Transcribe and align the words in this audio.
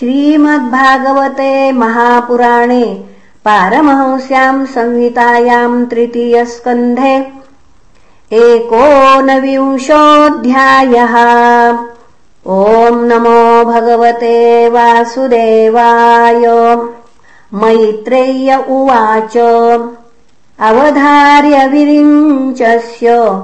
श्रीमद्भागवते 0.00 1.72
महापुराणे 1.72 3.04
पारमहंस्याम् 3.44 4.66
संहितायाम् 4.66 5.86
तृतीयस्कन्धे 5.86 7.32
एकोनविंशोऽध्यायः। 8.32 11.16
ॐ 12.46 12.94
नमो 12.94 13.64
भगवते 13.64 14.68
वासुदेवाय। 14.68 16.76
मैत्रेय्य 17.54 18.64
उवाच। 18.68 19.36
अवधार्य 20.60 21.66
विरिञ्चस्य 21.66 23.40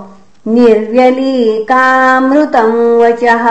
निर्व्यलीकामृतम् 0.49 3.01
वचः 3.01 3.47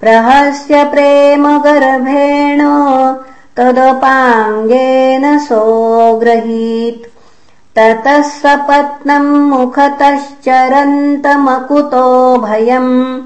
प्रहस्य 0.00 0.84
प्रेमगर्भेण 0.84 2.60
तदपाङ्गेन 3.56 5.38
सोऽग्रहीत्। 5.38 7.08
ततः 7.76 8.22
सपत्नम् 8.22 9.50
मुखतश्चरन्तमकुतो 9.50 12.38
भयम्। 12.38 13.20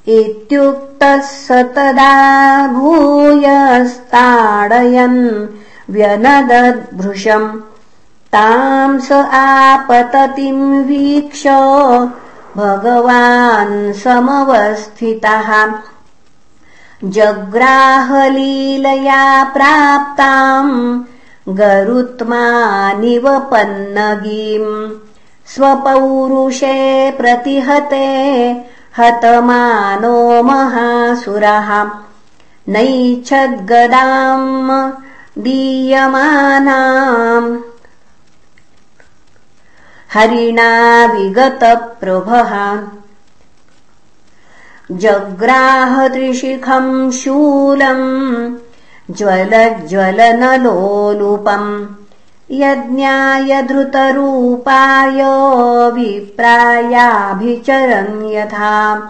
इत्युक्तः 0.07 1.21
स 1.21 1.47
तदा 1.51 2.67
भूयस्ताडयन् 2.67 5.47
व्यनदद्भृशम्। 5.89 7.59
ताम् 8.33 8.99
स 8.99 9.09
आपततिम् 9.33 10.85
वीक्ष 10.85 11.43
भगवान् 12.57 13.93
समवस्थितः। 13.93 15.73
जग्राहलीलया 17.03 19.43
प्राप्ताम् 19.43 21.03
गरुत्मानिव 21.49 23.39
पन्नगीम् 23.39 24.91
स्वपौरुषे 25.45 27.11
प्रतिहते 27.11 28.55
हतमानो 28.97 30.43
महासुरः। 30.43 31.89
नैच्छद्गदाम् 32.69 35.41
दीयमानाम् 35.41 37.70
हरिणा 40.13 41.05
विगतप्रभः। 41.05 42.79
जग्राहत्रिशिखम् 44.91 47.11
शूलम् 47.11 49.13
ज्वलज्वलनलोलुपम् 49.13 51.85
यज्ञाय 52.51 53.61
धृतरूपाय 53.61 55.21
विप्रायाभिचरन् 55.91 58.31
यथा। 58.31 59.01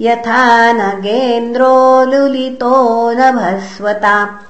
यथा 0.01 0.71
नगेन्द्रो 0.71 2.05
लुलितो 2.05 3.11
नभस्वता। 3.11 4.41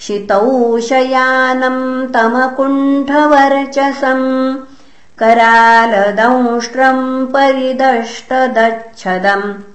शितौशयानम् 0.00 2.14
तमकुण्ठवर्चसम् 2.14 4.56
करालदंष्ट्रम् 5.18 7.26
परिदष्टदच्छदम् 7.26 9.73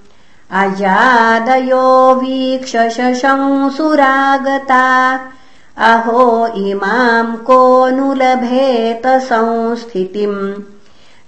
अजादयो 0.51 2.15
वीक्ष 2.15 2.71
शशंसुरागता 2.71 5.19
अहो 5.77 6.47
इमाम् 6.47 7.37
को 7.37 7.87
नुलभेत 7.87 9.07
संस्थितिम् 9.07 10.53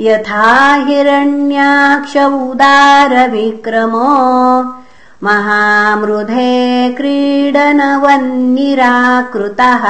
यथा 0.00 0.74
हिरण्याक्ष 0.74 2.16
उदारविक्रमो 2.16 4.10
महामृधे 5.22 6.94
क्रीडनवन्निराकृतः। 6.96 9.84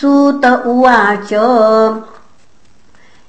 सूत 0.00 0.46
उवाच 0.46 1.32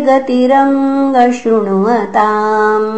गतिरङ्गशृण्वताम्। 0.07 2.89